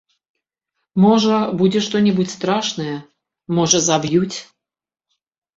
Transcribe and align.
Можа, 1.03 1.35
будзе 1.59 1.83
што-небудзь 1.87 2.33
страшнае, 2.37 2.97
можа, 3.59 3.83
заб'юць. 3.89 4.37